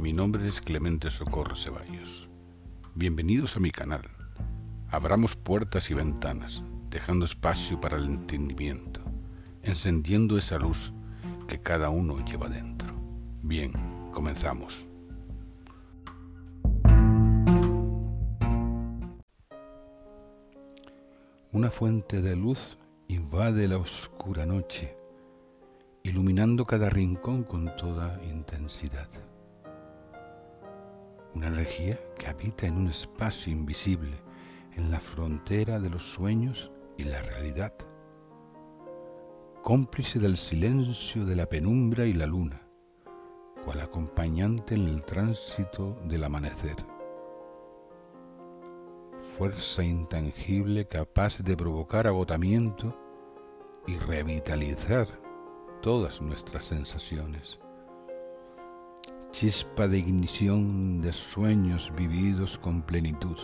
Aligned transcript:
mi 0.00 0.14
nombre 0.14 0.48
es 0.48 0.62
Clemente 0.62 1.10
Socorro 1.10 1.56
Ceballos. 1.56 2.30
Bienvenidos 2.94 3.56
a 3.56 3.60
mi 3.60 3.70
canal. 3.70 4.08
Abramos 4.88 5.36
puertas 5.36 5.90
y 5.90 5.94
ventanas, 5.94 6.62
dejando 6.88 7.26
espacio 7.26 7.78
para 7.82 7.98
el 7.98 8.06
entendimiento, 8.06 9.02
encendiendo 9.62 10.38
esa 10.38 10.58
luz 10.58 10.94
que 11.46 11.60
cada 11.60 11.90
uno 11.90 12.24
lleva 12.24 12.48
dentro. 12.48 12.88
Bien, 13.42 13.72
comenzamos. 14.10 14.88
Una 21.52 21.70
fuente 21.70 22.22
de 22.22 22.36
luz 22.36 22.78
invade 23.08 23.68
la 23.68 23.76
oscura 23.76 24.46
noche, 24.46 24.96
iluminando 26.04 26.64
cada 26.64 26.88
rincón 26.88 27.44
con 27.44 27.76
toda 27.76 28.18
intensidad. 28.24 29.29
Una 31.34 31.48
energía 31.48 31.98
que 32.18 32.28
habita 32.28 32.66
en 32.66 32.76
un 32.76 32.88
espacio 32.88 33.52
invisible, 33.52 34.20
en 34.74 34.90
la 34.90 35.00
frontera 35.00 35.80
de 35.80 35.90
los 35.90 36.04
sueños 36.04 36.70
y 36.96 37.04
la 37.04 37.22
realidad. 37.22 37.74
Cómplice 39.62 40.18
del 40.18 40.36
silencio 40.36 41.24
de 41.24 41.36
la 41.36 41.46
penumbra 41.46 42.06
y 42.06 42.12
la 42.12 42.26
luna, 42.26 42.62
cual 43.64 43.80
acompañante 43.80 44.74
en 44.74 44.88
el 44.88 45.02
tránsito 45.04 45.98
del 46.04 46.24
amanecer 46.24 46.76
fuerza 49.40 49.82
intangible 49.82 50.86
capaz 50.86 51.38
de 51.38 51.56
provocar 51.56 52.06
agotamiento 52.06 52.94
y 53.86 53.96
revitalizar 53.96 55.08
todas 55.80 56.20
nuestras 56.20 56.66
sensaciones. 56.66 57.58
Chispa 59.32 59.88
de 59.88 59.98
ignición 59.98 61.00
de 61.00 61.12
sueños 61.12 61.92
vividos 61.96 62.58
con 62.58 62.82
plenitud, 62.82 63.36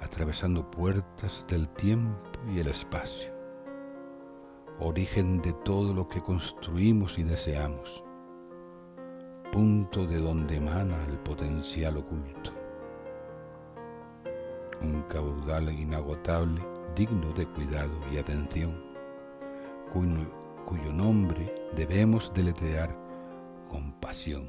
atravesando 0.00 0.70
puertas 0.70 1.44
del 1.48 1.68
tiempo 1.68 2.30
y 2.52 2.60
el 2.60 2.66
espacio. 2.66 3.32
Origen 4.80 5.40
de 5.40 5.52
todo 5.64 5.94
lo 5.94 6.08
que 6.08 6.20
construimos 6.20 7.18
y 7.18 7.22
deseamos. 7.22 8.02
Punto 9.52 10.06
de 10.06 10.18
donde 10.18 10.56
emana 10.56 10.96
el 11.08 11.18
potencial 11.20 11.96
oculto 11.96 12.52
un 14.84 15.02
caudal 15.02 15.72
inagotable 15.72 16.60
digno 16.94 17.32
de 17.32 17.46
cuidado 17.46 17.92
y 18.12 18.18
atención, 18.18 18.82
cuyo, 19.92 20.92
nombre 20.92 21.54
debemos 21.76 22.32
deletrear 22.34 22.96
con 23.68 23.92
pasión, 24.00 24.48